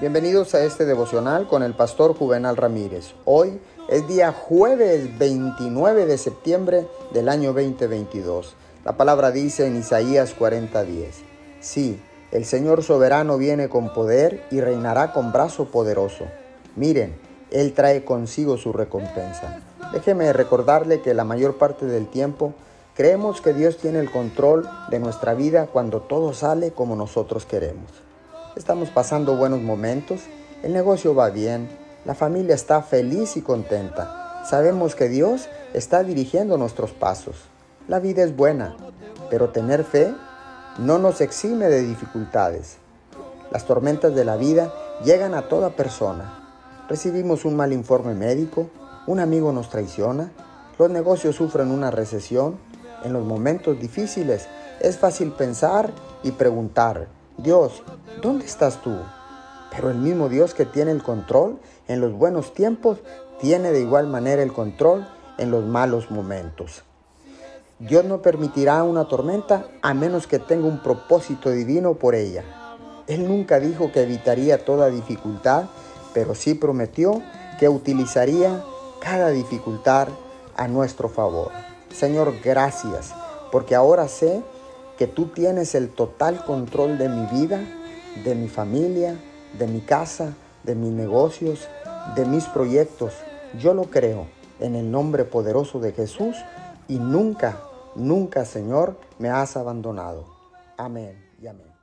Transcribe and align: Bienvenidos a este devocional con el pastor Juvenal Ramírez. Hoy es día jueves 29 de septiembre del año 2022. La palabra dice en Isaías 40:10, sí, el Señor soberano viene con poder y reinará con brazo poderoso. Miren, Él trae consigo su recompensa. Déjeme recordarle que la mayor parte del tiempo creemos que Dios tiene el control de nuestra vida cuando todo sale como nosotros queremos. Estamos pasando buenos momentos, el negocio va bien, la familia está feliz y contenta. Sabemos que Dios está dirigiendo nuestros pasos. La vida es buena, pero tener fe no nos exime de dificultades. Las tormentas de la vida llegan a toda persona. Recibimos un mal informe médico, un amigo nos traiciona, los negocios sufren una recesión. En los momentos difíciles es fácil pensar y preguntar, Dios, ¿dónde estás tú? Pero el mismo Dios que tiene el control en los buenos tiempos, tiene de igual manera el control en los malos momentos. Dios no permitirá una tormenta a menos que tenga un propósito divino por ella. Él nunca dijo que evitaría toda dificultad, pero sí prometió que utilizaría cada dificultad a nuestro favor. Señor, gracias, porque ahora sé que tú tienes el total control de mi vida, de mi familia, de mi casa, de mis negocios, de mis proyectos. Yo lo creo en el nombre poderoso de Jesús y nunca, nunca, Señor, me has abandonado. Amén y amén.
Bienvenidos 0.00 0.54
a 0.54 0.62
este 0.62 0.84
devocional 0.84 1.48
con 1.48 1.64
el 1.64 1.74
pastor 1.74 2.14
Juvenal 2.14 2.56
Ramírez. 2.56 3.14
Hoy 3.24 3.60
es 3.88 4.06
día 4.06 4.30
jueves 4.30 5.18
29 5.18 6.06
de 6.06 6.16
septiembre 6.18 6.86
del 7.12 7.28
año 7.28 7.52
2022. 7.52 8.54
La 8.84 8.96
palabra 8.96 9.32
dice 9.32 9.66
en 9.66 9.74
Isaías 9.74 10.36
40:10, 10.38 11.24
sí, 11.58 12.00
el 12.30 12.44
Señor 12.44 12.84
soberano 12.84 13.38
viene 13.38 13.68
con 13.68 13.92
poder 13.92 14.46
y 14.52 14.60
reinará 14.60 15.12
con 15.12 15.32
brazo 15.32 15.64
poderoso. 15.64 16.26
Miren, 16.76 17.18
Él 17.50 17.72
trae 17.72 18.04
consigo 18.04 18.56
su 18.56 18.72
recompensa. 18.72 19.62
Déjeme 19.92 20.32
recordarle 20.32 21.00
que 21.00 21.12
la 21.12 21.24
mayor 21.24 21.58
parte 21.58 21.86
del 21.86 22.06
tiempo 22.06 22.54
creemos 22.94 23.40
que 23.40 23.52
Dios 23.52 23.78
tiene 23.78 23.98
el 23.98 24.12
control 24.12 24.70
de 24.90 25.00
nuestra 25.00 25.34
vida 25.34 25.66
cuando 25.66 26.02
todo 26.02 26.34
sale 26.34 26.70
como 26.70 26.94
nosotros 26.94 27.46
queremos. 27.46 28.07
Estamos 28.58 28.90
pasando 28.90 29.36
buenos 29.36 29.62
momentos, 29.62 30.22
el 30.64 30.72
negocio 30.72 31.14
va 31.14 31.30
bien, 31.30 31.68
la 32.04 32.16
familia 32.16 32.56
está 32.56 32.82
feliz 32.82 33.36
y 33.36 33.40
contenta. 33.40 34.42
Sabemos 34.50 34.96
que 34.96 35.08
Dios 35.08 35.48
está 35.74 36.02
dirigiendo 36.02 36.58
nuestros 36.58 36.90
pasos. 36.90 37.36
La 37.86 38.00
vida 38.00 38.24
es 38.24 38.34
buena, 38.34 38.76
pero 39.30 39.50
tener 39.50 39.84
fe 39.84 40.12
no 40.76 40.98
nos 40.98 41.20
exime 41.20 41.66
de 41.66 41.82
dificultades. 41.82 42.78
Las 43.52 43.64
tormentas 43.64 44.12
de 44.16 44.24
la 44.24 44.34
vida 44.34 44.74
llegan 45.04 45.34
a 45.34 45.46
toda 45.46 45.76
persona. 45.76 46.50
Recibimos 46.88 47.44
un 47.44 47.54
mal 47.54 47.72
informe 47.72 48.14
médico, 48.14 48.70
un 49.06 49.20
amigo 49.20 49.52
nos 49.52 49.70
traiciona, 49.70 50.32
los 50.80 50.90
negocios 50.90 51.36
sufren 51.36 51.70
una 51.70 51.92
recesión. 51.92 52.56
En 53.04 53.12
los 53.12 53.24
momentos 53.24 53.78
difíciles 53.78 54.48
es 54.80 54.98
fácil 54.98 55.30
pensar 55.30 55.92
y 56.24 56.32
preguntar, 56.32 57.06
Dios, 57.38 57.84
¿dónde 58.20 58.46
estás 58.46 58.82
tú? 58.82 58.96
Pero 59.70 59.90
el 59.90 59.98
mismo 59.98 60.28
Dios 60.28 60.54
que 60.54 60.64
tiene 60.64 60.90
el 60.90 61.04
control 61.04 61.60
en 61.86 62.00
los 62.00 62.12
buenos 62.12 62.52
tiempos, 62.52 62.98
tiene 63.40 63.70
de 63.70 63.80
igual 63.80 64.08
manera 64.08 64.42
el 64.42 64.52
control 64.52 65.06
en 65.38 65.52
los 65.52 65.64
malos 65.64 66.10
momentos. 66.10 66.82
Dios 67.78 68.04
no 68.04 68.22
permitirá 68.22 68.82
una 68.82 69.04
tormenta 69.04 69.68
a 69.82 69.94
menos 69.94 70.26
que 70.26 70.40
tenga 70.40 70.66
un 70.66 70.82
propósito 70.82 71.50
divino 71.50 71.94
por 71.94 72.16
ella. 72.16 72.42
Él 73.06 73.28
nunca 73.28 73.60
dijo 73.60 73.92
que 73.92 74.02
evitaría 74.02 74.64
toda 74.64 74.88
dificultad, 74.88 75.66
pero 76.12 76.34
sí 76.34 76.54
prometió 76.54 77.22
que 77.60 77.68
utilizaría 77.68 78.64
cada 79.00 79.28
dificultad 79.28 80.08
a 80.56 80.66
nuestro 80.66 81.08
favor. 81.08 81.52
Señor, 81.94 82.34
gracias, 82.42 83.14
porque 83.52 83.76
ahora 83.76 84.08
sé 84.08 84.42
que 84.98 85.06
tú 85.06 85.26
tienes 85.26 85.74
el 85.76 85.90
total 85.90 86.44
control 86.44 86.98
de 86.98 87.08
mi 87.08 87.24
vida, 87.26 87.60
de 88.24 88.34
mi 88.34 88.48
familia, 88.48 89.16
de 89.56 89.68
mi 89.68 89.80
casa, 89.80 90.34
de 90.64 90.74
mis 90.74 90.90
negocios, 90.90 91.68
de 92.16 92.26
mis 92.26 92.44
proyectos. 92.46 93.14
Yo 93.58 93.74
lo 93.74 93.84
creo 93.84 94.26
en 94.58 94.74
el 94.74 94.90
nombre 94.90 95.24
poderoso 95.24 95.78
de 95.78 95.92
Jesús 95.92 96.36
y 96.88 96.98
nunca, 96.98 97.60
nunca, 97.94 98.44
Señor, 98.44 98.98
me 99.18 99.30
has 99.30 99.56
abandonado. 99.56 100.26
Amén 100.76 101.16
y 101.40 101.46
amén. 101.46 101.77